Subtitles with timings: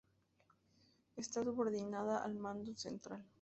[1.15, 3.23] Está subordinada al Mando Central.